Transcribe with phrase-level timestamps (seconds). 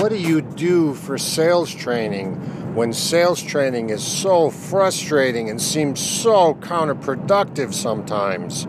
[0.00, 2.34] what do you do for sales training
[2.74, 8.66] when sales training is so frustrating and seems so counterproductive sometimes?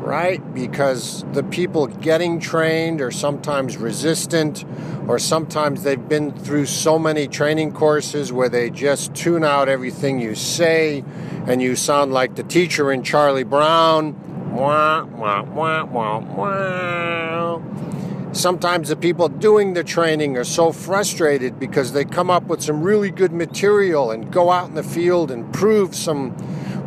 [0.00, 0.40] Right?
[0.54, 4.64] Because the people getting trained are sometimes resistant,
[5.08, 10.20] or sometimes they've been through so many training courses where they just tune out everything
[10.20, 11.02] you say
[11.48, 14.52] and you sound like the teacher in Charlie Brown.
[14.52, 17.93] Wah, wah, wah, wah, wah.
[18.34, 22.82] Sometimes the people doing the training are so frustrated because they come up with some
[22.82, 26.34] really good material and go out in the field and prove some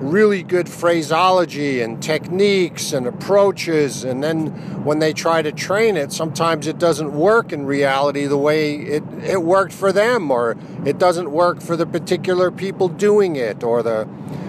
[0.02, 4.04] really good phraseology and techniques and approaches.
[4.04, 4.48] And then
[4.84, 9.04] when they try to train it, sometimes it doesn't work in reality the way it,
[9.24, 13.82] it worked for them, or it doesn't work for the particular people doing it, or
[13.82, 14.06] the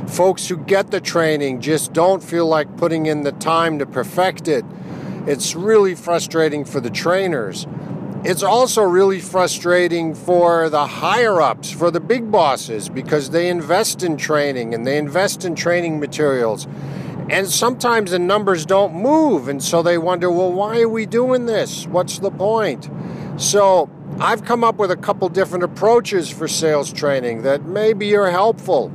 [0.09, 4.49] folks who get the training just don't feel like putting in the time to perfect
[4.49, 4.65] it.
[5.29, 7.67] It's really frustrating for the trainers.
[8.25, 14.03] It's also really frustrating for the higher ups, for the big bosses, because they invest
[14.03, 16.67] in training and they invest in training materials.
[17.29, 21.45] And sometimes the numbers don't move, and so they wonder, well, why are we doing
[21.45, 21.87] this?
[21.87, 22.89] What's the point?
[23.37, 28.31] So I've come up with a couple different approaches for sales training that maybe are
[28.31, 28.89] helpful.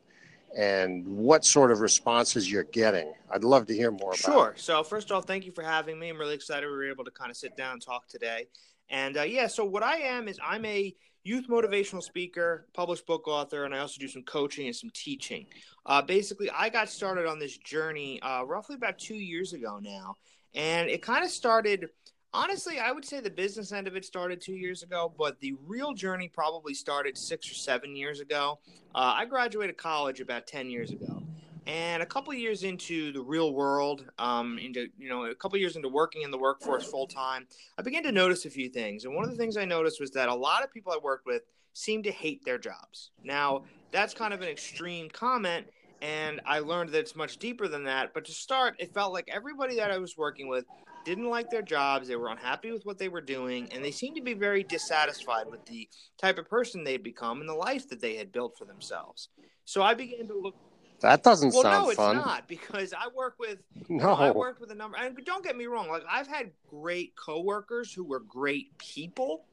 [0.57, 3.13] and what sort of responses you're getting.
[3.31, 4.17] I'd love to hear more about.
[4.17, 4.49] Sure.
[4.51, 4.59] It.
[4.59, 6.09] So, first of all, thank you for having me.
[6.09, 8.47] I'm really excited we were able to kind of sit down and talk today.
[8.89, 13.27] And uh, yeah, so what I am is I'm a youth motivational speaker, published book
[13.27, 15.45] author, and I also do some coaching and some teaching.
[15.85, 20.15] Uh, basically, I got started on this journey uh, roughly about two years ago now,
[20.53, 21.89] and it kind of started.
[22.31, 25.55] Honestly, I would say the business end of it started two years ago, but the
[25.65, 28.59] real journey probably started six or seven years ago.
[28.93, 31.23] Uh, I graduated college about 10 years ago.
[31.69, 35.75] And a couple years into the real world, um, into you know, a couple years
[35.75, 37.45] into working in the workforce full time,
[37.77, 39.05] I began to notice a few things.
[39.05, 41.27] And one of the things I noticed was that a lot of people I worked
[41.27, 41.43] with
[41.73, 43.11] seemed to hate their jobs.
[43.23, 45.67] Now, that's kind of an extreme comment,
[46.01, 48.15] and I learned that it's much deeper than that.
[48.15, 50.65] But to start, it felt like everybody that I was working with
[51.05, 54.15] didn't like their jobs, they were unhappy with what they were doing, and they seemed
[54.15, 55.87] to be very dissatisfied with the
[56.19, 59.29] type of person they'd become and the life that they had built for themselves.
[59.65, 60.55] So I began to look
[61.01, 62.17] that doesn't well, sound no, fun.
[62.17, 64.13] it's not because I work with no.
[64.13, 64.97] I worked with a number.
[64.97, 69.45] And don't get me wrong, like I've had great coworkers who were great people.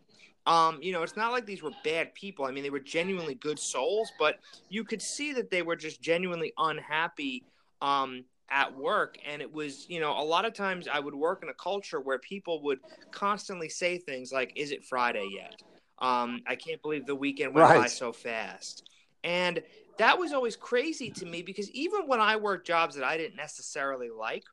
[0.46, 2.44] Um, you know, it's not like these were bad people.
[2.44, 6.00] I mean, they were genuinely good souls, but you could see that they were just
[6.00, 7.42] genuinely unhappy
[7.82, 9.18] um, at work.
[9.26, 12.00] And it was, you know, a lot of times I would work in a culture
[12.00, 12.78] where people would
[13.10, 15.60] constantly say things like, "Is it Friday yet?"
[15.98, 17.80] Um, I can't believe the weekend went right.
[17.80, 18.88] by so fast.
[19.24, 19.62] And
[19.98, 23.36] that was always crazy to me because even when I worked jobs that I didn't
[23.36, 24.44] necessarily like,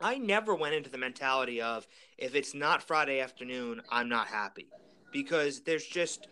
[0.00, 4.68] I never went into the mentality of if it's not Friday afternoon, I'm not happy
[5.12, 6.28] because there's just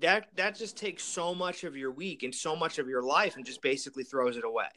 [0.00, 3.36] that that just takes so much of your week and so much of your life
[3.36, 4.68] and just basically throws it away.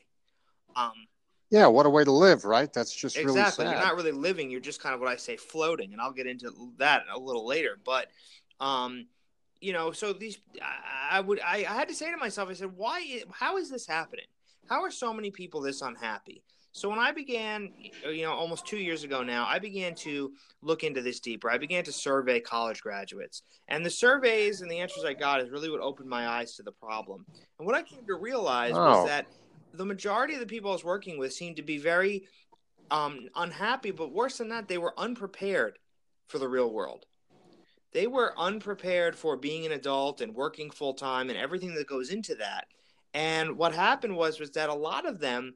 [0.76, 0.94] Um,
[1.50, 2.72] yeah, what a way to live, right?
[2.72, 3.66] That's just exactly.
[3.66, 4.50] Really you're not really living.
[4.50, 7.46] You're just kind of what I say, floating, and I'll get into that a little
[7.46, 7.78] later.
[7.84, 8.08] But
[8.60, 9.08] um,
[9.64, 12.54] you know, so these, I, I would, I, I, had to say to myself, I
[12.54, 14.26] said, why, how is this happening?
[14.70, 16.44] how are so many people this unhappy?
[16.72, 17.72] So when I began,
[18.04, 20.32] you know, almost two years ago now, I began to
[20.64, 21.52] look into this deeper.
[21.52, 25.52] I began to survey college graduates, and the surveys and the answers I got is
[25.52, 27.26] really what opened my eyes to the problem.
[27.60, 28.80] And what I came to realize oh.
[28.80, 29.28] was that
[29.76, 32.24] the majority of the people I was working with seemed to be very
[32.90, 35.78] um, unhappy, but worse than that, they were unprepared
[36.28, 37.06] for the real world.
[37.94, 42.10] They were unprepared for being an adult and working full time and everything that goes
[42.10, 42.66] into that.
[43.14, 45.56] And what happened was was that a lot of them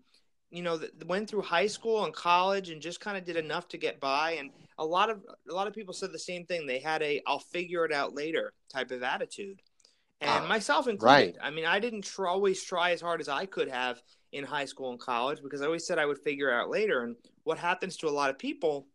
[0.50, 3.78] you know, went through high school and college and just kind of did enough to
[3.78, 4.32] get by.
[4.32, 6.66] And a lot of a lot of people said the same thing.
[6.66, 9.62] They had a "I'll figure it out later" type of attitude,
[10.22, 11.06] and uh, myself included.
[11.06, 11.36] Right.
[11.42, 14.02] I mean, I didn't tr- always try as hard as I could have
[14.32, 17.04] in high school and college because I always said I would figure it out later.
[17.04, 18.88] And what happens to a lot of people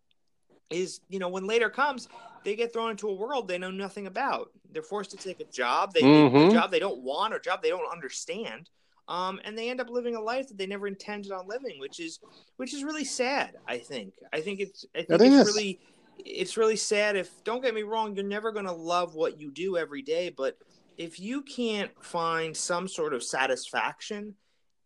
[0.72, 2.08] is, you know, when later comes,
[2.44, 4.50] they get thrown into a world they know nothing about.
[4.72, 6.36] They're forced to take a job, they mm-hmm.
[6.36, 8.68] a job they don't want or a job they don't understand
[9.08, 12.00] um, and they end up living a life that they never intended on living, which
[12.00, 12.20] is
[12.56, 13.56] which is really sad.
[13.66, 14.14] I think.
[14.32, 14.86] I think it's.
[14.94, 15.54] I think it it's is.
[15.54, 15.80] really.
[16.18, 17.16] It's really sad.
[17.16, 20.30] If don't get me wrong, you're never going to love what you do every day,
[20.30, 20.56] but
[20.98, 24.34] if you can't find some sort of satisfaction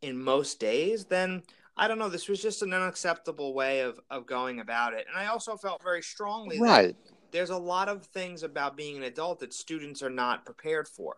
[0.02, 1.42] in most days, then
[1.76, 2.08] I don't know.
[2.08, 5.82] This was just an unacceptable way of of going about it, and I also felt
[5.82, 6.96] very strongly right.
[7.04, 10.88] that there's a lot of things about being an adult that students are not prepared
[10.88, 11.16] for.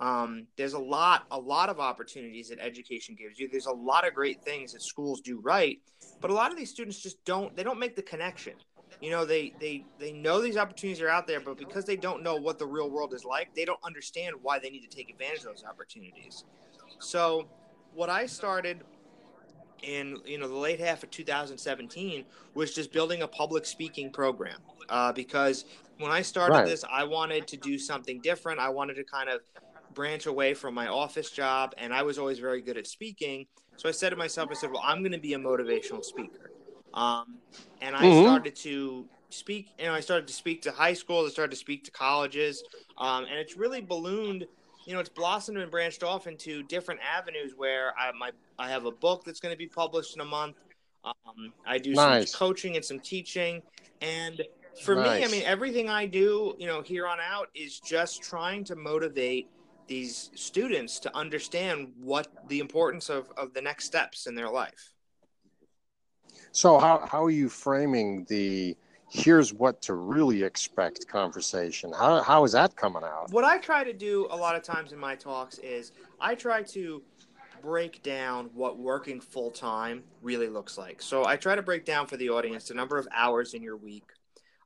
[0.00, 3.48] Um, there's a lot, a lot of opportunities that education gives you.
[3.48, 5.78] There's a lot of great things that schools do right,
[6.20, 7.56] but a lot of these students just don't.
[7.56, 8.54] They don't make the connection.
[9.00, 12.22] You know, they they they know these opportunities are out there, but because they don't
[12.22, 15.08] know what the real world is like, they don't understand why they need to take
[15.08, 16.44] advantage of those opportunities.
[16.98, 17.46] So,
[17.94, 18.82] what I started
[19.84, 24.58] in you know the late half of 2017 was just building a public speaking program
[24.88, 25.64] uh, because
[25.98, 26.66] when I started right.
[26.66, 28.58] this, I wanted to do something different.
[28.58, 29.40] I wanted to kind of
[29.94, 33.46] branch away from my office job, and I was always very good at speaking.
[33.76, 36.50] So I said to myself, I said, well, I'm going to be a motivational speaker.
[36.92, 37.38] Um,
[37.80, 38.24] and I mm-hmm.
[38.24, 41.56] started to speak, you know, I started to speak to high schools, I started to
[41.56, 42.62] speak to colleges,
[42.98, 44.46] um, and it's really ballooned.
[44.86, 48.84] You know, it's blossomed and branched off into different avenues where I my I have
[48.84, 50.56] a book that's going to be published in a month.
[51.04, 52.30] Um, I do nice.
[52.30, 53.62] some coaching and some teaching,
[54.00, 54.42] and
[54.82, 55.20] for nice.
[55.20, 58.76] me, I mean, everything I do, you know, here on out is just trying to
[58.76, 59.48] motivate
[59.86, 64.94] these students to understand what the importance of, of the next steps in their life.
[66.52, 68.76] So how, how are you framing the
[69.14, 71.92] here's what to really expect conversation?
[71.92, 73.30] How, how is that coming out?
[73.30, 76.62] What I try to do a lot of times in my talks is I try
[76.64, 77.00] to
[77.62, 81.00] break down what working full time really looks like.
[81.00, 83.76] So I try to break down for the audience the number of hours in your
[83.76, 84.10] week.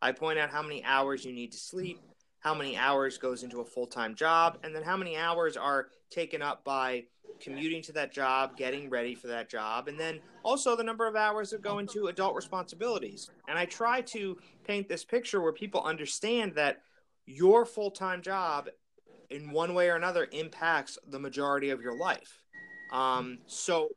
[0.01, 2.01] I point out how many hours you need to sleep,
[2.41, 6.43] how many hours goes into a full-time job and then how many hours are taken
[6.43, 7.05] up by
[7.41, 11.15] commuting to that job getting ready for that job and then also the number of
[11.15, 15.81] hours that go into adult responsibilities and i try to paint this picture where people
[15.83, 16.81] understand that
[17.27, 18.69] your full-time job
[19.31, 22.41] in one way or another impacts the majority of your life
[22.93, 23.89] um, so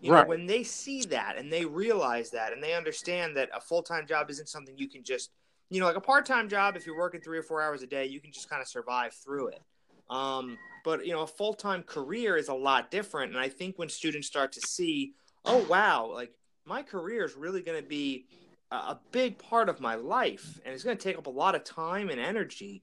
[0.00, 0.22] you right.
[0.22, 4.06] know when they see that and they realize that and they understand that a full-time
[4.06, 5.30] job isn't something you can just
[5.70, 7.86] you know, like a part time job, if you're working three or four hours a
[7.86, 9.62] day, you can just kind of survive through it.
[10.08, 13.32] Um, but you know, a full time career is a lot different.
[13.32, 15.14] And I think when students start to see,
[15.44, 16.32] oh wow, like
[16.64, 18.26] my career is really going to be
[18.70, 21.62] a big part of my life, and it's going to take up a lot of
[21.64, 22.82] time and energy.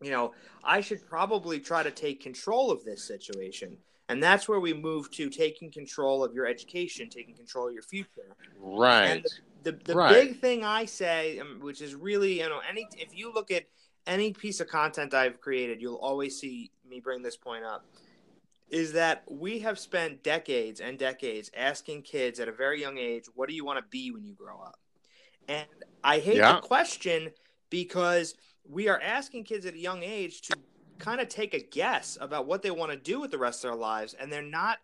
[0.00, 0.32] You know,
[0.64, 3.76] I should probably try to take control of this situation.
[4.08, 7.82] And that's where we move to taking control of your education, taking control of your
[7.82, 8.36] future.
[8.60, 9.26] Right.
[9.66, 10.12] The, the right.
[10.12, 13.64] big thing I say, um, which is really, you know, any if you look at
[14.06, 17.84] any piece of content I've created, you'll always see me bring this point up.
[18.68, 23.24] Is that we have spent decades and decades asking kids at a very young age,
[23.34, 24.78] what do you want to be when you grow up?
[25.48, 25.66] And
[26.04, 26.54] I hate yeah.
[26.54, 27.32] the question
[27.68, 28.36] because
[28.68, 30.56] we are asking kids at a young age to
[30.98, 33.70] kind of take a guess about what they want to do with the rest of
[33.72, 34.14] their lives.
[34.14, 34.78] And they're not,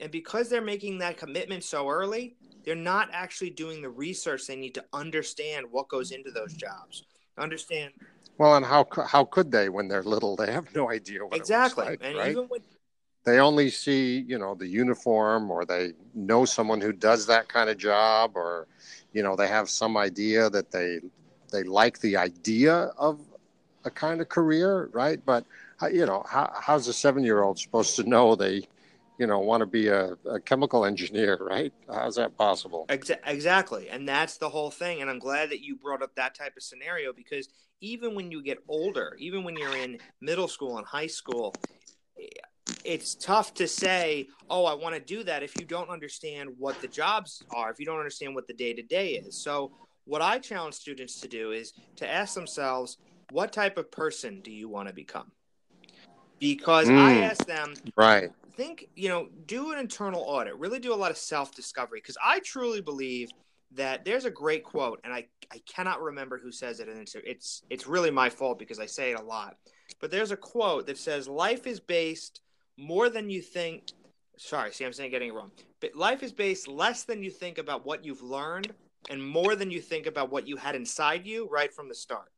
[0.00, 4.56] and because they're making that commitment so early, they're not actually doing the research they
[4.56, 7.04] need to understand what goes into those jobs.
[7.38, 7.92] Understand.
[8.36, 10.36] Well, and how how could they when they're little?
[10.40, 11.84] They have no idea what exactly.
[11.84, 12.30] Like, and right?
[12.30, 12.60] even when
[13.24, 17.68] they only see you know the uniform, or they know someone who does that kind
[17.68, 18.66] of job, or
[19.12, 21.00] you know they have some idea that they
[21.50, 23.20] they like the idea of
[23.84, 25.20] a kind of career, right?
[25.24, 25.44] But
[25.82, 28.66] uh, you know, how, how's a seven year old supposed to know they
[29.18, 34.08] you know want to be a, a, chemical engineer right how's that possible exactly and
[34.08, 37.12] that's the whole thing and i'm glad that you brought up that type of scenario
[37.12, 37.48] because
[37.80, 41.54] even when you get older even when you're in middle school and high school
[42.84, 46.80] it's tough to say, oh, I want to do that if you don't understand what
[46.80, 49.36] the jobs are, if you don't understand what the day to day is.
[49.42, 49.72] So,
[50.04, 52.96] what I challenge students to do is to ask themselves,
[53.30, 55.30] what type of person do you want to become?
[56.38, 58.30] Because mm, I ask them, right?
[58.58, 62.00] Think, you know, do an internal audit, really do a lot of self discovery.
[62.00, 63.30] Because I truly believe
[63.76, 67.14] that there's a great quote, and I, I cannot remember who says it, and it's
[67.24, 69.56] it's it's really my fault because I say it a lot.
[70.00, 72.40] But there's a quote that says, "Life is based
[72.76, 73.92] more than you think."
[74.38, 75.52] Sorry, see, I'm saying getting it wrong.
[75.80, 78.74] But life is based less than you think about what you've learned,
[79.08, 82.32] and more than you think about what you had inside you right from the start.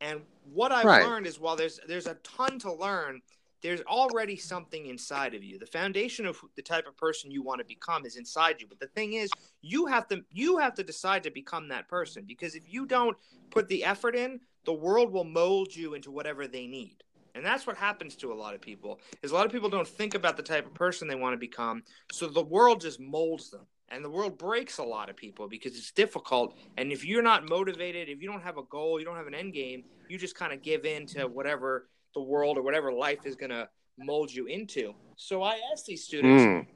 [0.00, 1.04] And what I've right.
[1.04, 3.20] learned is while there's there's a ton to learn,
[3.62, 5.58] there's already something inside of you.
[5.58, 8.66] The foundation of the type of person you want to become is inside you.
[8.68, 12.24] But the thing is, you have to you have to decide to become that person
[12.26, 13.16] because if you don't
[13.50, 16.96] put the effort in, the world will mold you into whatever they need.
[17.34, 19.00] And that's what happens to a lot of people.
[19.22, 21.38] Is a lot of people don't think about the type of person they want to
[21.38, 23.66] become, so the world just molds them.
[23.88, 26.56] And the world breaks a lot of people because it's difficult.
[26.78, 29.34] And if you're not motivated, if you don't have a goal, you don't have an
[29.34, 33.26] end game, you just kind of give in to whatever the world or whatever life
[33.26, 34.94] is going to mold you into.
[35.16, 36.66] So I ask these students, mm,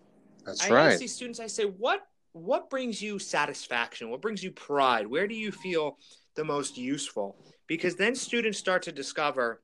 [0.44, 0.92] that's I right.
[0.92, 2.02] ask these students, I say, what
[2.32, 4.10] what brings you satisfaction?
[4.10, 5.06] What brings you pride?
[5.06, 5.96] Where do you feel
[6.34, 7.36] the most useful?
[7.66, 9.62] Because then students start to discover,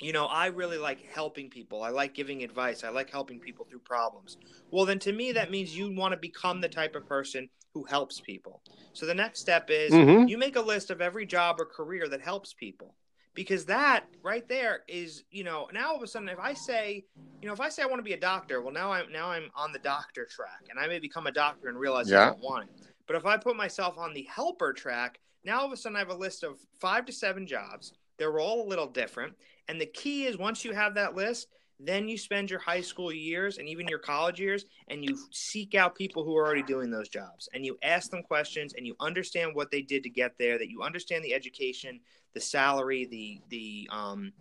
[0.00, 1.80] you know, I really like helping people.
[1.84, 2.82] I like giving advice.
[2.82, 4.36] I like helping people through problems.
[4.72, 7.84] Well, then to me, that means you want to become the type of person who
[7.84, 8.62] helps people.
[8.94, 10.26] So the next step is mm-hmm.
[10.26, 12.96] you make a list of every job or career that helps people
[13.34, 17.04] because that right there is you know now all of a sudden if i say
[17.40, 19.30] you know if i say i want to be a doctor well now i'm now
[19.30, 22.22] i'm on the doctor track and i may become a doctor and realize yeah.
[22.22, 25.66] i don't want it but if i put myself on the helper track now all
[25.66, 27.92] of a sudden i have a list of five to seven jobs.
[28.18, 29.34] They're all a little different.
[29.68, 31.48] And the key is once you have that list
[31.84, 35.74] then you spend your high school years and even your college years and you seek
[35.74, 38.94] out people who are already doing those jobs and you ask them questions and you
[39.00, 41.98] understand what they did to get there that you understand the education
[42.34, 44.32] the salary the the um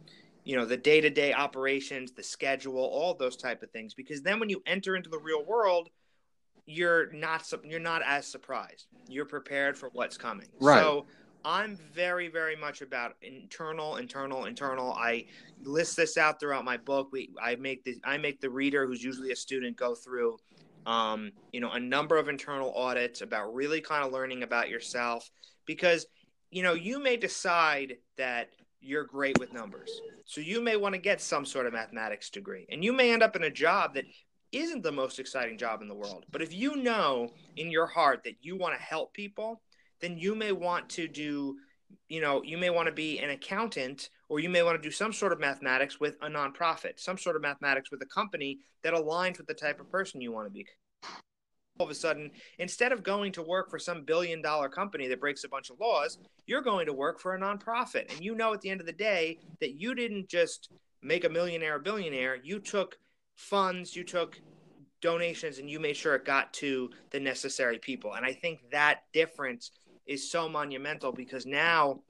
[0.43, 4.49] you know the day-to-day operations the schedule all those type of things because then when
[4.49, 5.89] you enter into the real world
[6.65, 10.79] you're not you're not as surprised you're prepared for what's coming right.
[10.79, 11.05] so
[11.43, 14.93] I'm very, very much about internal, internal, internal.
[14.93, 15.25] I
[15.63, 17.09] list this out throughout my book.
[17.11, 20.37] We, I make the, I make the reader, who's usually a student, go through,
[20.85, 25.29] um, you know, a number of internal audits about really kind of learning about yourself
[25.65, 26.05] because,
[26.51, 31.01] you know, you may decide that you're great with numbers, so you may want to
[31.01, 34.05] get some sort of mathematics degree, and you may end up in a job that
[34.51, 36.25] isn't the most exciting job in the world.
[36.29, 39.61] But if you know in your heart that you want to help people
[40.01, 41.55] then you may want to do
[42.09, 44.91] you know you may want to be an accountant or you may want to do
[44.91, 48.93] some sort of mathematics with a nonprofit some sort of mathematics with a company that
[48.93, 50.65] aligns with the type of person you want to be
[51.81, 55.19] all of a sudden instead of going to work for some billion dollar company that
[55.19, 58.11] breaks a bunch of laws you're going to work for a nonprofit.
[58.13, 60.69] And you know at the end of the day that you didn't just
[61.01, 62.37] make a millionaire a billionaire.
[62.43, 62.99] You took
[63.35, 64.39] funds you took
[65.01, 68.13] donations and you made sure it got to the necessary people.
[68.13, 69.71] And i think that difference
[70.05, 72.01] is so monumental because now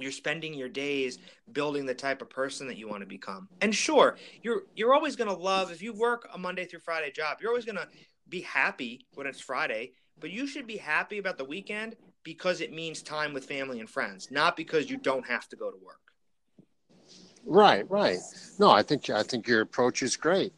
[0.00, 1.18] you're spending your days
[1.52, 3.48] building the type of person that you want to become.
[3.60, 7.10] And sure, you're you're always going to love if you work a Monday through Friday
[7.10, 7.88] job, you're always going to
[8.30, 12.72] be happy when it's Friday, but you should be happy about the weekend because it
[12.72, 15.96] means time with family and friends, not because you don't have to go to work.
[17.46, 18.18] Right, right.
[18.58, 20.52] No, I think I think your approach is great.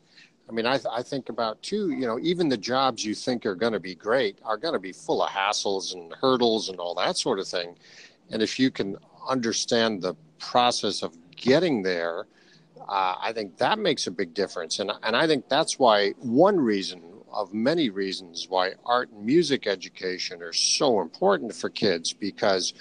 [0.49, 3.47] I mean, I, th- I think about too, you know, even the jobs you think
[3.47, 6.79] are going to be great are going to be full of hassles and hurdles and
[6.79, 7.77] all that sort of thing.
[8.31, 12.27] And if you can understand the process of getting there,
[12.89, 14.81] uh, I think that makes a big difference.
[14.81, 17.03] And, and I think that's why one reason
[17.33, 22.75] of many reasons why art and music education are so important for kids because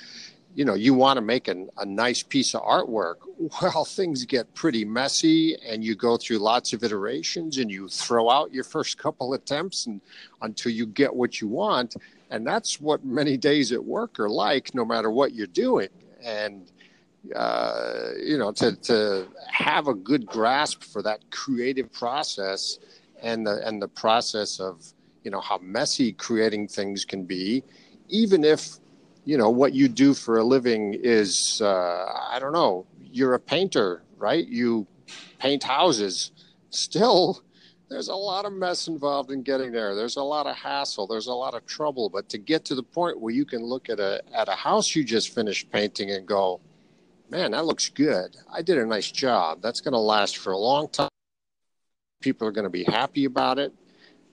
[0.53, 3.15] you know you want to make an, a nice piece of artwork.
[3.61, 8.29] Well things get pretty messy and you go through lots of iterations and you throw
[8.29, 10.01] out your first couple attempts and
[10.41, 11.95] until you get what you want.
[12.29, 15.89] And that's what many days at work are like no matter what you're doing.
[16.23, 16.71] And
[17.35, 22.79] uh, you know to, to have a good grasp for that creative process
[23.21, 24.83] and the and the process of
[25.23, 27.63] you know how messy creating things can be
[28.09, 28.77] even if
[29.25, 33.39] you know what you do for a living is uh, i don't know you're a
[33.39, 34.47] painter right?
[34.47, 34.87] You
[35.39, 36.31] paint houses.
[36.69, 37.43] Still
[37.89, 39.95] there's a lot of mess involved in getting there.
[39.95, 41.07] There's a lot of hassle.
[41.07, 42.09] There's a lot of trouble.
[42.09, 44.95] But to get to the point where you can look at a at a house
[44.95, 46.61] you just finished painting and go
[47.29, 48.37] man that looks good.
[48.53, 49.61] I did a nice job.
[49.61, 51.10] That's going to last for a long time
[52.21, 53.73] people are going to be happy about it,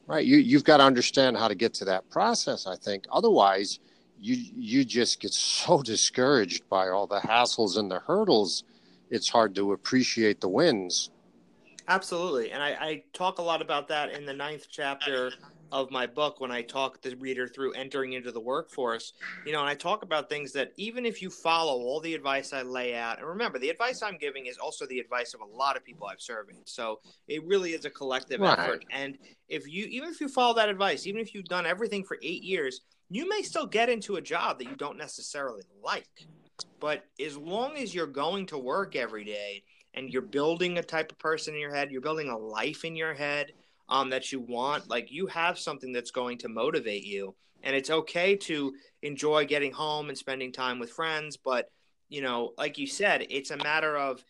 [0.07, 0.25] right?
[0.25, 2.66] You you've got to understand how to get to that process.
[2.66, 3.80] I think otherwise,
[4.18, 8.64] you you just get so discouraged by all the hassles and the hurdles.
[9.11, 11.11] It's hard to appreciate the wins.
[11.88, 15.33] Absolutely, and I, I talk a lot about that in the ninth chapter
[15.71, 19.13] of my book when I talk the reader through entering into the workforce,
[19.45, 22.53] you know, and I talk about things that even if you follow all the advice
[22.53, 25.57] I lay out, and remember, the advice I'm giving is also the advice of a
[25.57, 26.69] lot of people I've surveyed.
[26.69, 28.59] So it really is a collective right.
[28.59, 28.85] effort.
[28.91, 32.19] And if you, even if you follow that advice, even if you've done everything for
[32.23, 36.27] eight years, you may still get into a job that you don't necessarily like.
[36.81, 39.63] But as long as you're going to work every day
[39.95, 42.97] and you're building a type of person in your head, you're building a life in
[42.97, 43.53] your head,
[43.88, 44.88] um, that you want.
[44.88, 49.73] Like you have something that's going to motivate you, and it's okay to enjoy getting
[49.73, 51.37] home and spending time with friends.
[51.37, 51.71] But
[52.09, 54.25] you know, like you said, it's a matter of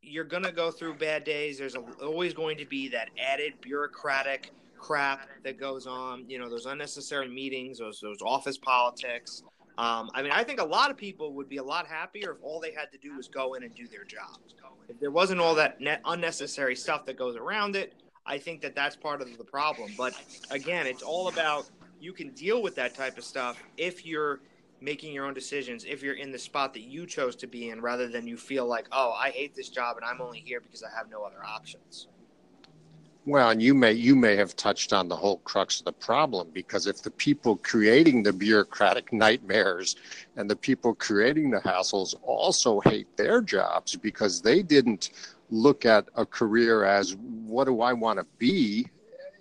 [0.00, 1.58] you're going to go through bad days.
[1.58, 6.28] There's always going to be that added bureaucratic crap that goes on.
[6.28, 9.42] You know, those unnecessary meetings, those those office politics.
[9.78, 12.38] Um, I mean, I think a lot of people would be a lot happier if
[12.42, 14.54] all they had to do was go in and do their jobs.
[14.88, 17.94] If there wasn't all that unnecessary stuff that goes around it,
[18.26, 19.92] I think that that's part of the problem.
[19.96, 20.14] But
[20.50, 21.68] again, it's all about
[22.00, 24.40] you can deal with that type of stuff if you're
[24.80, 27.80] making your own decisions, if you're in the spot that you chose to be in,
[27.80, 30.82] rather than you feel like, oh, I hate this job and I'm only here because
[30.82, 32.08] I have no other options.
[33.24, 36.48] Well, and you may you may have touched on the whole crux of the problem
[36.52, 39.94] because if the people creating the bureaucratic nightmares
[40.34, 45.10] and the people creating the hassles also hate their jobs because they didn't
[45.50, 47.14] look at a career as
[47.52, 48.86] what do I want to be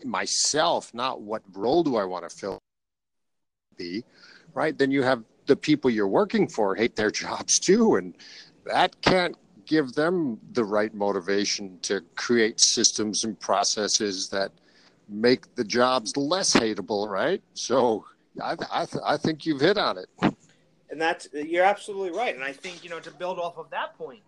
[0.04, 2.60] myself, not what role do I want to fill
[3.78, 4.04] be,
[4.54, 4.78] right?
[4.78, 8.16] Then you have the people you're working for hate their jobs too, and
[8.66, 14.52] that can't give them the right motivation to create systems and processes that
[15.08, 17.42] make the jobs less hateable, right?
[17.54, 18.06] So
[18.42, 20.08] I, I, I think you've hit on it.
[20.90, 22.36] And that's you're absolutely right.
[22.36, 24.22] And I think you know to build off of that point,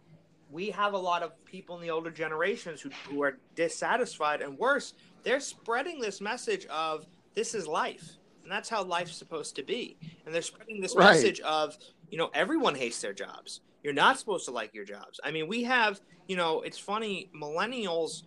[0.54, 4.58] we have a lot of people in the older generations who, who are dissatisfied and
[4.58, 9.64] worse they're spreading this message of this is life and that's how life's supposed to
[9.64, 9.98] be.
[10.26, 11.14] And they're spreading this right.
[11.14, 11.78] message of
[12.10, 13.62] you know everyone hates their jobs.
[13.84, 15.20] You're not supposed to like your jobs.
[15.24, 18.24] I mean we have you know it's funny millennials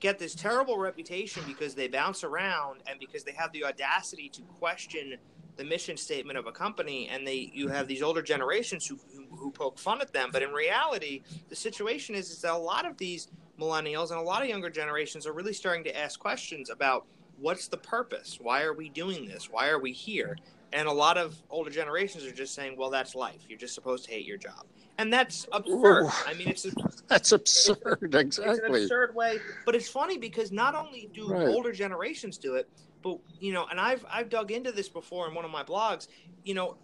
[0.00, 4.42] get this terrible reputation because they bounce around and because they have the audacity to
[4.58, 5.16] question
[5.58, 9.24] the mission statement of a company and they you have these older generations who, who,
[9.36, 12.86] who poke fun at them but in reality the situation is, is that a lot
[12.86, 13.28] of these
[13.60, 17.04] millennials and a lot of younger generations are really starting to ask questions about
[17.40, 20.38] what's the purpose why are we doing this why are we here
[20.72, 24.04] and a lot of older generations are just saying well that's life you're just supposed
[24.04, 24.64] to hate your job
[25.00, 26.10] and that's absurd.
[26.26, 26.72] I mean, it's a,
[27.06, 27.98] that's absurd.
[28.02, 29.38] It's, exactly, it's an absurd way.
[29.64, 31.46] But it's funny because not only do right.
[31.46, 32.68] older generations do it,
[33.02, 36.08] but you know, and I've I've dug into this before in one of my blogs.
[36.44, 36.76] You know,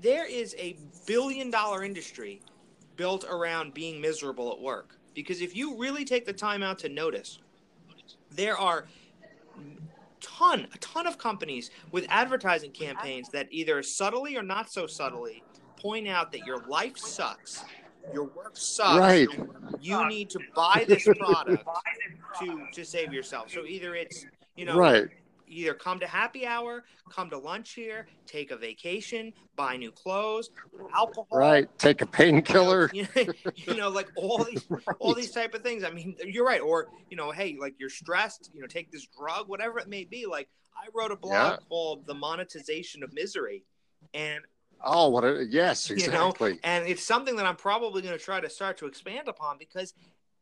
[0.00, 2.40] there is a billion dollar industry
[2.96, 4.98] built around being miserable at work.
[5.14, 7.38] Because if you really take the time out to notice,
[8.30, 8.86] there are
[10.20, 15.42] ton a ton of companies with advertising campaigns that either subtly or not so subtly
[15.78, 17.62] point out that your life sucks
[18.12, 18.98] your work sucks.
[18.98, 19.28] Right.
[19.80, 21.64] You need to buy this product
[22.40, 23.50] to to save yourself.
[23.50, 25.08] So either it's you know right
[25.46, 30.50] either come to happy hour, come to lunch here, take a vacation, buy new clothes,
[30.94, 31.26] alcohol.
[31.32, 31.68] Right.
[31.78, 32.90] Take a painkiller.
[32.94, 33.06] You,
[33.54, 34.82] you, know, like all these right.
[34.98, 35.84] all these type of things.
[35.84, 36.60] I mean, you're right.
[36.60, 40.04] Or, you know, hey, like you're stressed, you know, take this drug, whatever it may
[40.04, 40.26] be.
[40.26, 41.56] Like I wrote a blog yeah.
[41.68, 43.64] called The Monetization of Misery.
[44.12, 44.42] And
[44.82, 46.50] Oh, what a yes, exactly.
[46.50, 46.60] You know?
[46.64, 49.94] And it's something that I'm probably going to try to start to expand upon because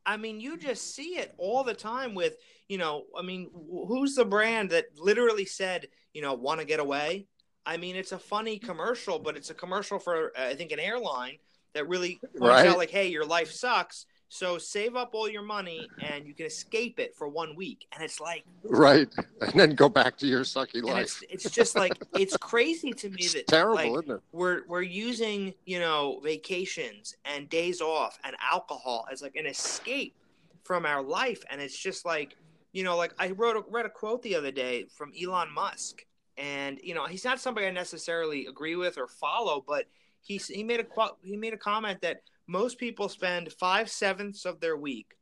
[0.05, 2.35] I mean, you just see it all the time with,
[2.69, 6.81] you know, I mean, who's the brand that literally said, you know, want to get
[6.81, 7.27] away?
[7.65, 11.37] I mean, it's a funny commercial, but it's a commercial for, I think, an airline
[11.75, 12.67] that really points right.
[12.67, 14.07] out, like, hey, your life sucks.
[14.33, 17.87] So save up all your money and you can escape it for one week.
[17.93, 19.07] And it's like Right.
[19.43, 21.23] And then go back to your sucky life.
[21.29, 24.23] It's, it's, just like it's crazy to me it's that terrible, like, isn't it?
[24.33, 30.17] We're we're using, you know, vacations and days off and alcohol as like an escape
[30.65, 31.45] from our life.
[31.51, 32.35] And it's just like,
[32.73, 36.07] you know, like I wrote a, read a quote the other day from Elon Musk.
[36.39, 39.85] And, you know, he's not somebody I necessarily agree with or follow, but
[40.23, 40.87] he, he made a
[41.23, 45.17] he made a comment that most people spend five sevenths of their week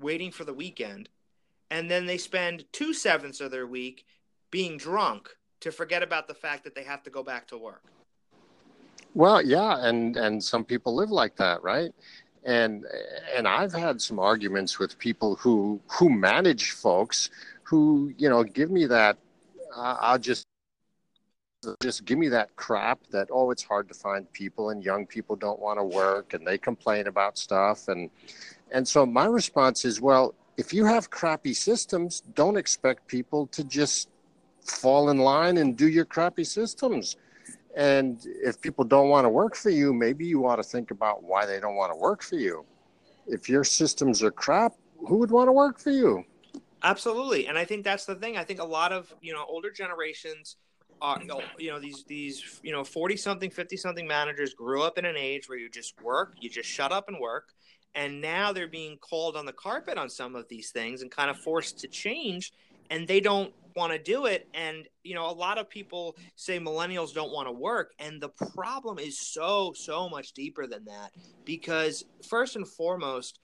[0.00, 1.08] waiting for the weekend,
[1.70, 4.04] and then they spend two sevenths of their week
[4.50, 7.84] being drunk to forget about the fact that they have to go back to work.
[9.14, 11.92] Well, yeah, and and some people live like that, right?
[12.44, 12.84] and
[13.36, 17.30] and I've had some arguments with people who who manage folks
[17.62, 19.16] who you know give me that
[19.76, 20.44] uh, I'll just
[21.80, 25.36] just give me that crap that oh it's hard to find people and young people
[25.36, 27.88] don't want to work and they complain about stuff.
[27.88, 28.10] And
[28.70, 33.64] and so my response is well if you have crappy systems don't expect people to
[33.64, 34.08] just
[34.64, 37.16] fall in line and do your crappy systems.
[37.74, 41.22] And if people don't want to work for you maybe you ought to think about
[41.22, 42.64] why they don't want to work for you.
[43.26, 44.74] If your systems are crap
[45.06, 46.24] who would want to work for you?
[46.84, 47.46] Absolutely.
[47.46, 48.36] And i think that's the thing.
[48.36, 50.56] I think a lot of you know older generations
[51.02, 51.18] uh,
[51.58, 55.16] you know these these you know 40 something 50 something managers grew up in an
[55.16, 57.48] age where you just work you just shut up and work
[57.96, 61.28] and now they're being called on the carpet on some of these things and kind
[61.28, 62.52] of forced to change
[62.88, 66.60] and they don't want to do it and you know a lot of people say
[66.60, 71.10] millennials don't want to work and the problem is so so much deeper than that
[71.44, 73.40] because first and foremost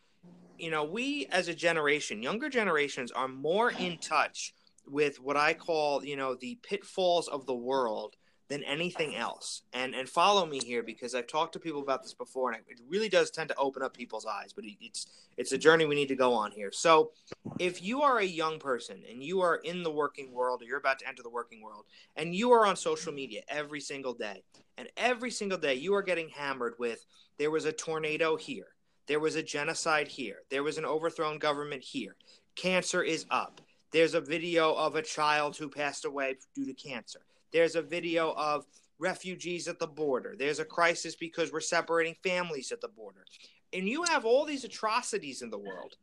[0.59, 4.53] you know we as a generation younger generations are more in touch
[4.91, 8.17] with what I call, you know, the pitfalls of the world
[8.49, 9.63] than anything else.
[9.73, 12.81] And and follow me here because I've talked to people about this before, and it
[12.89, 14.53] really does tend to open up people's eyes.
[14.53, 16.71] But it's it's a journey we need to go on here.
[16.73, 17.13] So,
[17.59, 20.79] if you are a young person and you are in the working world, or you're
[20.79, 21.85] about to enter the working world,
[22.17, 24.43] and you are on social media every single day,
[24.77, 27.05] and every single day you are getting hammered with
[27.39, 28.69] there was a tornado here,
[29.07, 32.17] there was a genocide here, there was an overthrown government here,
[32.57, 33.61] cancer is up
[33.93, 37.21] there's a video of a child who passed away due to cancer.
[37.53, 38.67] There's a video of
[38.99, 40.35] refugees at the border.
[40.39, 43.25] There's a crisis because we're separating families at the border.
[43.73, 45.97] And you have all these atrocities in the world.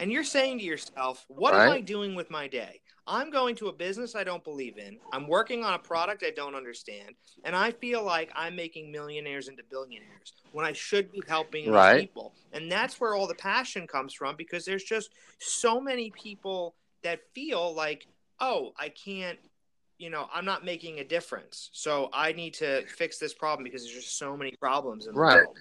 [0.00, 1.66] And you're saying to yourself, what right.
[1.66, 2.80] am I doing with my day?
[3.06, 4.98] I'm going to a business I don't believe in.
[5.12, 7.14] I'm working on a product I don't understand.
[7.44, 12.00] And I feel like I'm making millionaires into billionaires when I should be helping right.
[12.00, 12.32] people.
[12.52, 17.20] And that's where all the passion comes from because there's just so many people that
[17.34, 18.06] feel like,
[18.40, 19.38] oh, I can't,
[19.98, 21.70] you know, I'm not making a difference.
[21.72, 25.20] So I need to fix this problem because there's just so many problems in the
[25.20, 25.36] right.
[25.36, 25.56] world.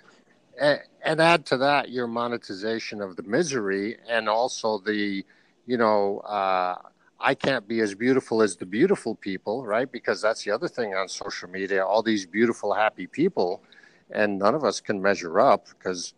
[0.59, 5.23] And, and add to that your monetization of the misery and also the,
[5.65, 6.77] you know, uh,
[7.19, 9.89] I can't be as beautiful as the beautiful people, right?
[9.89, 13.63] Because that's the other thing on social media all these beautiful, happy people,
[14.11, 16.13] and none of us can measure up because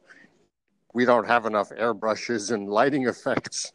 [0.95, 3.73] we don't have enough airbrushes and lighting effects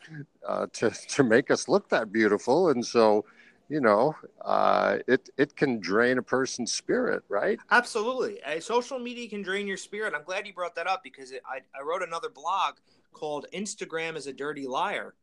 [0.48, 3.24] uh, to to make us look that beautiful, and so
[3.68, 7.60] you know uh, it it can drain a person's spirit, right?
[7.70, 10.14] Absolutely, uh, social media can drain your spirit.
[10.16, 12.76] I'm glad you brought that up because it, I I wrote another blog
[13.12, 15.14] called "Instagram is a Dirty Liar,"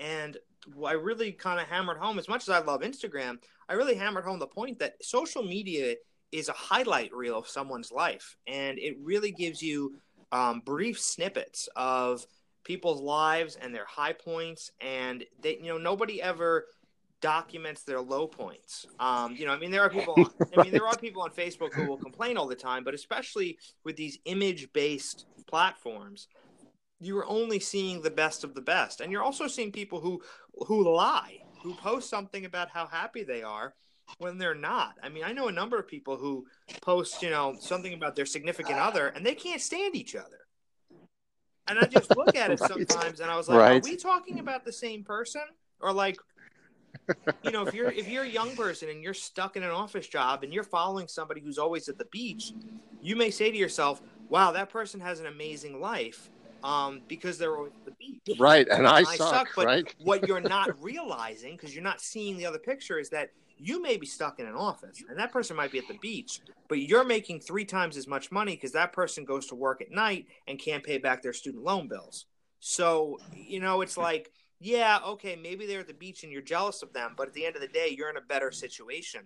[0.00, 0.36] and
[0.84, 3.38] I really kind of hammered home as much as I love Instagram.
[3.68, 5.94] I really hammered home the point that social media
[6.32, 9.94] is a highlight reel of someone's life, and it really gives you
[10.34, 12.26] um, brief snippets of
[12.64, 16.66] people's lives and their high points, and they, you know, nobody ever
[17.20, 18.84] documents their low points.
[18.98, 20.28] Um, you know, I mean, there are people.
[20.56, 23.58] I mean, there are people on Facebook who will complain all the time, but especially
[23.84, 26.26] with these image-based platforms,
[27.00, 30.20] you are only seeing the best of the best, and you're also seeing people who
[30.66, 33.72] who lie, who post something about how happy they are,
[34.18, 34.94] when they're not.
[35.02, 36.46] I mean, I know a number of people who
[36.82, 40.40] post, you know, something about their significant other and they can't stand each other.
[41.66, 42.70] And I just look at it right.
[42.70, 43.82] sometimes and I was like, right.
[43.82, 45.42] are we talking about the same person?
[45.80, 46.16] Or like
[47.42, 50.06] you know, if you're if you're a young person and you're stuck in an office
[50.06, 52.52] job and you're following somebody who's always at the beach,
[53.02, 56.30] you may say to yourself, "Wow, that person has an amazing life."
[56.62, 58.38] Um, because they're always at the beach.
[58.38, 59.48] Right, and I, I suck, suck.
[59.54, 59.94] But right?
[60.02, 63.30] what you're not realizing, because you're not seeing the other picture, is that
[63.64, 66.40] you may be stuck in an office and that person might be at the beach,
[66.68, 69.90] but you're making three times as much money because that person goes to work at
[69.90, 72.26] night and can't pay back their student loan bills.
[72.60, 76.82] So, you know, it's like, yeah, okay, maybe they're at the beach and you're jealous
[76.82, 79.22] of them, but at the end of the day, you're in a better situation.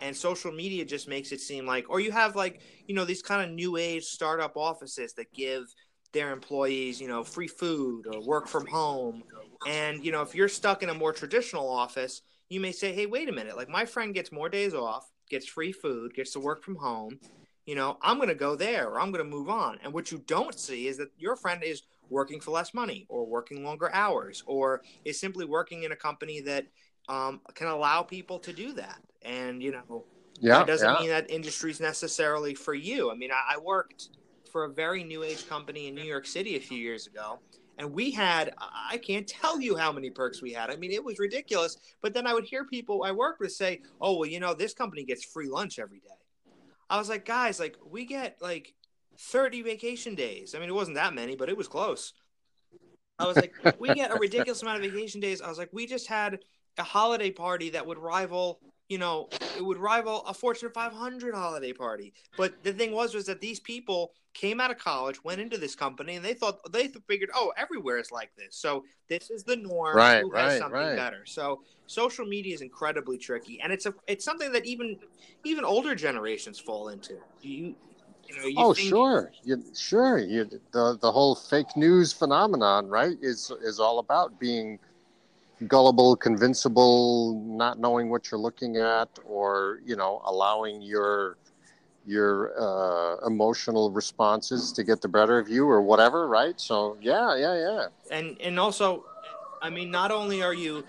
[0.00, 3.22] And social media just makes it seem like, or you have like, you know, these
[3.22, 5.64] kind of new age startup offices that give
[6.12, 9.22] their employees, you know, free food or work from home.
[9.66, 13.06] And, you know, if you're stuck in a more traditional office, you may say, hey,
[13.06, 13.56] wait a minute.
[13.56, 17.18] Like my friend gets more days off, gets free food, gets to work from home.
[17.66, 19.78] You know, I'm going to go there or I'm going to move on.
[19.82, 23.26] And what you don't see is that your friend is working for less money or
[23.26, 26.66] working longer hours or is simply working in a company that
[27.10, 29.00] um, can allow people to do that.
[29.20, 30.04] And, you know,
[30.40, 31.00] yeah, that doesn't yeah.
[31.00, 33.10] mean that industry is necessarily for you.
[33.10, 34.08] I mean, I, I worked
[34.50, 37.40] for a very new age company in New York City a few years ago
[37.78, 41.02] and we had i can't tell you how many perks we had i mean it
[41.02, 44.40] was ridiculous but then i would hear people i worked with say oh well you
[44.40, 46.14] know this company gets free lunch every day
[46.90, 48.74] i was like guys like we get like
[49.18, 50.54] 30 vacation days.
[50.54, 52.12] I mean, it wasn't that many, but it was close.
[53.18, 55.42] I was like, we get a ridiculous amount of vacation days.
[55.42, 56.38] I was like, we just had
[56.78, 61.72] a holiday party that would rival, you know, it would rival a Fortune 500 holiday
[61.72, 62.14] party.
[62.36, 65.74] But the thing was, was that these people came out of college, went into this
[65.74, 68.56] company, and they thought they figured, oh, everywhere is like this.
[68.56, 69.96] So this is the norm.
[69.96, 70.96] Right, Who right, has something right.
[70.96, 71.26] better?
[71.26, 74.98] So social media is incredibly tricky, and it's a it's something that even
[75.44, 77.18] even older generations fall into.
[77.42, 77.74] You,
[78.26, 80.18] you know, you oh, think- sure, you, sure.
[80.18, 84.78] You, the the whole fake news phenomenon, right, is is all about being
[85.66, 91.36] gullible, convincible, not knowing what you're looking at, or you know, allowing your
[92.06, 96.60] your uh, emotional responses to get the better of you, or whatever, right?
[96.60, 97.86] So, yeah, yeah, yeah.
[98.10, 99.04] and and also,
[99.60, 100.84] I mean, not only are you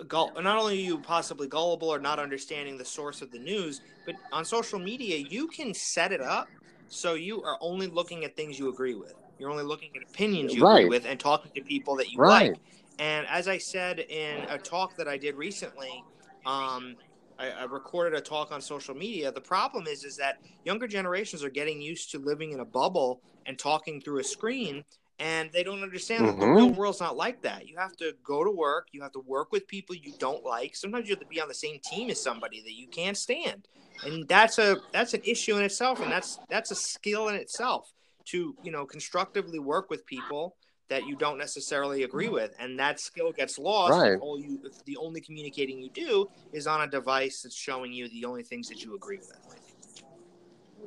[0.00, 4.16] not only are you possibly gullible or not understanding the source of the news, but
[4.30, 6.48] on social media you can set it up
[6.88, 9.14] so you are only looking at things you agree with.
[9.38, 12.52] You're only looking at opinions you agree with and talking to people that you Right.
[12.52, 12.60] like.
[12.98, 16.06] And as I said in a talk that I did recently,
[16.44, 16.96] um,
[17.38, 19.32] I, I recorded a talk on social media.
[19.32, 23.22] The problem is, is that younger generations are getting used to living in a bubble
[23.46, 24.84] and talking through a screen,
[25.18, 26.54] and they don't understand that the Mhm.
[26.54, 27.66] real world's not like that.
[27.66, 28.88] You have to go to work.
[28.92, 30.76] You have to work with people you don't like.
[30.76, 33.68] Sometimes you have to be on the same team as somebody that you can't stand,
[34.02, 37.92] and that's a that's an issue in itself, and that's that's a skill in itself
[38.26, 40.56] to you know constructively work with people
[40.88, 44.18] that you don't necessarily agree with, and that skill gets lost Right.
[44.20, 48.08] all you if the only communicating you do is on a device that's showing you
[48.08, 49.38] the only things that you agree with.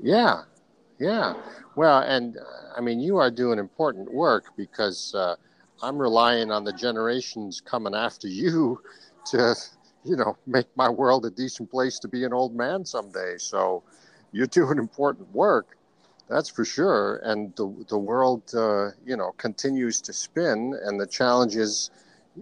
[0.02, 0.44] Yeah,
[1.00, 1.34] yeah.
[1.76, 5.36] Well, and uh, I mean, you are doing important work because uh,
[5.82, 8.82] I'm relying on the generations coming after you
[9.28, 9.56] to,
[10.04, 13.36] you know, make my world a decent place to be an old man someday.
[13.38, 13.84] So
[14.32, 15.78] you're doing important work,
[16.28, 17.18] that's for sure.
[17.24, 21.92] And the the world, uh, you know, continues to spin, and the challenges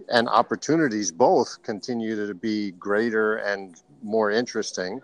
[0.08, 5.00] and opportunities both continue to be greater and more interesting.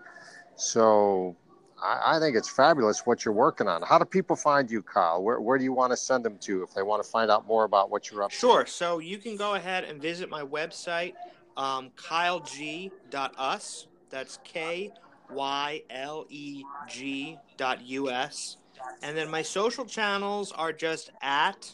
[0.55, 1.35] So
[1.81, 3.81] I, I think it's fabulous what you're working on.
[3.83, 5.23] How do people find you, Kyle?
[5.23, 7.47] Where, where do you want to send them to if they want to find out
[7.47, 8.35] more about what you're up to?
[8.35, 8.65] Sure.
[8.65, 11.13] So you can go ahead and visit my website,
[11.57, 13.87] um, kyleg.us.
[14.09, 14.91] That's K
[15.29, 18.57] Y L E G dot U-S.
[19.03, 21.71] And then my social channels are just at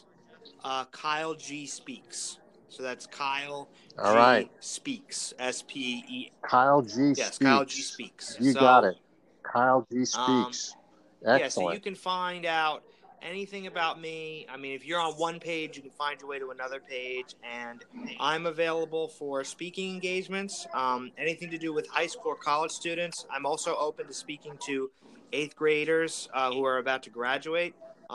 [0.64, 2.38] uh, Kyle G Speaks.
[2.68, 3.68] So that's Kyle
[3.98, 4.50] All G right.
[4.60, 5.32] Speaks.
[5.38, 6.30] S P E.
[6.42, 7.38] Kyle G Yes, Speaks.
[7.38, 8.36] Kyle G Speaks.
[8.40, 8.96] You So- got it.
[9.42, 10.74] Kyle G Um, Speaks.
[11.22, 12.82] Yeah, so you can find out
[13.22, 14.46] anything about me.
[14.48, 17.34] I mean, if you're on one page, you can find your way to another page.
[17.42, 17.84] And
[18.20, 23.26] I'm available for speaking engagements, um, anything to do with high school or college students.
[23.30, 24.90] I'm also open to speaking to
[25.32, 27.74] eighth graders uh, who are about to graduate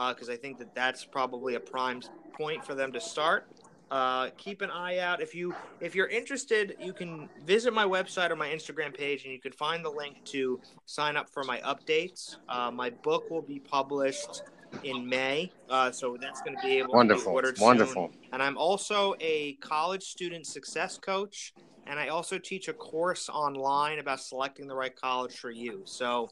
[0.09, 2.01] because I think that that's probably a prime
[2.33, 3.47] point for them to start.
[3.91, 8.31] Uh, keep an eye out if you if you're interested you can visit my website
[8.31, 11.59] or my instagram page and you can find the link to sign up for my
[11.59, 14.41] updates uh, my book will be published
[14.83, 17.39] in may uh, so that's going to be able to be Wonderful.
[17.55, 17.61] soon.
[17.61, 18.11] Wonderful.
[18.31, 21.53] and i'm also a college student success coach
[21.85, 26.31] and i also teach a course online about selecting the right college for you so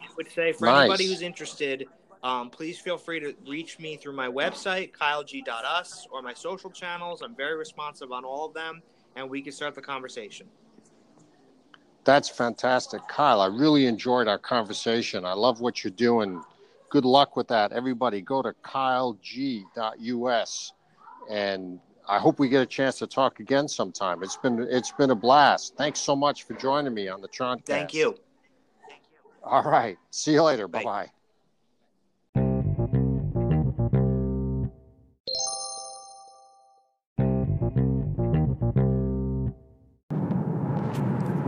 [0.00, 0.84] i would say for Nice.
[0.84, 1.86] anybody who's interested
[2.22, 7.22] um, please feel free to reach me through my website, kyleg.us, or my social channels.
[7.22, 8.82] I'm very responsive on all of them,
[9.14, 10.48] and we can start the conversation.
[12.04, 13.06] That's fantastic.
[13.06, 15.24] Kyle, I really enjoyed our conversation.
[15.24, 16.42] I love what you're doing.
[16.90, 17.70] Good luck with that.
[17.72, 19.62] Everybody, go to kyleg.us
[21.30, 24.22] and I hope we get a chance to talk again sometime.
[24.22, 25.76] It's been it's been a blast.
[25.76, 27.60] Thanks so much for joining me on the Tron.
[27.66, 28.16] Thank you.
[29.48, 29.96] All right.
[30.10, 30.68] See you later.
[30.68, 30.82] Bye.
[30.82, 31.10] Bye bye.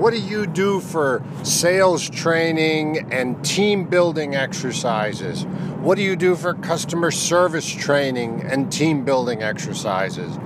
[0.01, 5.45] What do you do for sales training and team building exercises?
[5.83, 10.39] What do you do for customer service training and team building exercises?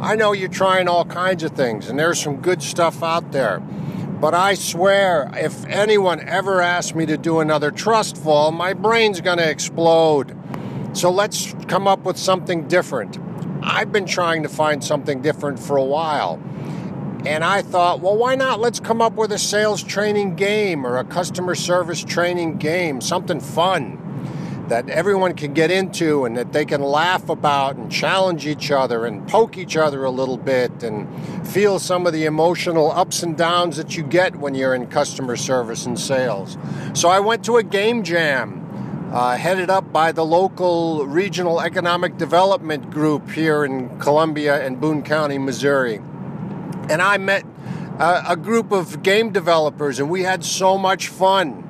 [0.00, 3.60] I know you're trying all kinds of things, and there's some good stuff out there.
[4.20, 9.22] But I swear, if anyone ever asks me to do another trust fall, my brain's
[9.22, 10.36] going to explode.
[10.92, 13.18] So let's come up with something different.
[13.62, 16.38] I've been trying to find something different for a while.
[17.24, 18.60] And I thought, well, why not?
[18.60, 23.40] Let's come up with a sales training game or a customer service training game, something
[23.40, 23.99] fun
[24.70, 29.04] that everyone can get into and that they can laugh about and challenge each other
[29.04, 31.08] and poke each other a little bit and
[31.46, 35.36] feel some of the emotional ups and downs that you get when you're in customer
[35.36, 36.56] service and sales.
[36.94, 42.16] So I went to a game jam uh, headed up by the local regional economic
[42.16, 45.96] development group here in Columbia and Boone County, Missouri.
[46.88, 47.44] And I met
[47.98, 51.66] uh, a group of game developers, and we had so much fun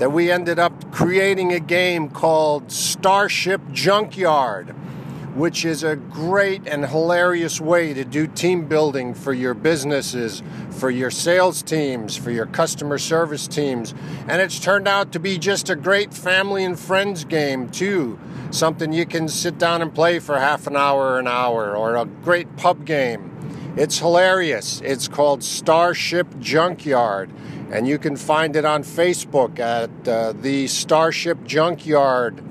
[0.00, 4.74] that we ended up creating a game called Starship Junkyard
[5.34, 10.90] which is a great and hilarious way to do team building for your businesses, for
[10.90, 13.94] your sales teams, for your customer service teams.
[14.26, 18.18] And it's turned out to be just a great family and friends game, too.
[18.50, 22.06] Something you can sit down and play for half an hour, an hour, or a
[22.06, 23.30] great pub game.
[23.76, 24.80] It's hilarious.
[24.84, 27.30] It's called Starship Junkyard,
[27.72, 32.42] and you can find it on Facebook at uh, the Starship Junkyard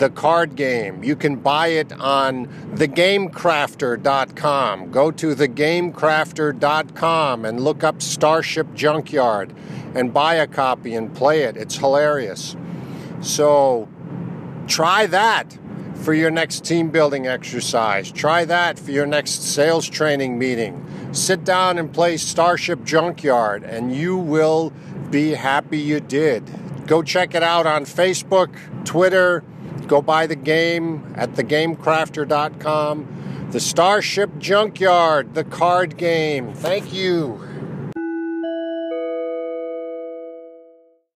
[0.00, 1.04] the card game.
[1.04, 4.90] You can buy it on thegamecrafter.com.
[4.90, 9.54] Go to thegamecrafter.com and look up Starship Junkyard
[9.94, 11.58] and buy a copy and play it.
[11.58, 12.56] It's hilarious.
[13.20, 13.90] So
[14.66, 15.58] try that
[15.96, 18.10] for your next team building exercise.
[18.10, 20.82] Try that for your next sales training meeting.
[21.12, 24.72] Sit down and play Starship Junkyard, and you will
[25.10, 26.86] be happy you did.
[26.86, 28.48] Go check it out on Facebook,
[28.84, 29.44] Twitter,
[29.90, 33.48] Go buy the game at thegamecrafter.com.
[33.50, 36.54] The Starship Junkyard, the card game.
[36.54, 37.49] Thank you.